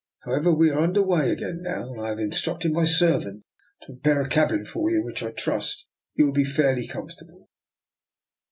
However, 0.25 0.51
we 0.51 0.71
are 0.71 0.81
under 0.81 1.03
way 1.03 1.29
again 1.31 1.59
now, 1.61 1.91
and 1.93 2.01
I 2.01 2.09
have 2.09 2.17
in 2.17 2.31
structed 2.31 2.71
my 2.71 2.85
servant 2.85 3.43
to 3.83 3.93
prepare 3.93 4.19
a 4.21 4.27
cabin 4.27 4.65
for 4.65 4.89
you, 4.89 4.97
in 5.01 5.05
which 5.05 5.21
I 5.21 5.29
trust 5.29 5.85
you 6.15 6.25
will 6.25 6.33
be 6.33 6.43
fairly 6.43 6.87
com 6.87 7.07
fortable." 7.07 7.49